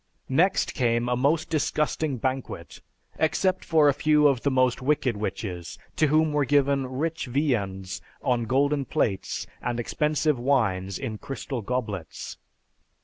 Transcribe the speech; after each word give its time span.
Next 0.29 0.73
came 0.73 1.07
a 1.07 1.15
most 1.15 1.51
disgusting 1.51 2.17
banquet, 2.17 2.81
except 3.19 3.63
for 3.63 3.87
a 3.87 3.93
few 3.93 4.27
of 4.27 4.41
the 4.41 4.49
most 4.49 4.81
wicked 4.81 5.15
witches, 5.15 5.77
to 5.97 6.07
whom 6.07 6.33
were 6.33 6.43
given 6.43 6.87
rich 6.87 7.27
viands 7.27 8.01
on 8.23 8.45
golden 8.45 8.83
plates 8.83 9.45
and 9.61 9.79
expensive 9.79 10.39
wines 10.39 10.97
in 10.97 11.19
crystal 11.19 11.61
goblets. 11.61 12.39